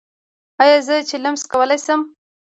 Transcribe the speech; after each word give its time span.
ایا 0.61 0.77
زه 0.87 0.95
چلم 1.09 1.35
څکولی 1.41 1.77
شم؟ 1.85 2.01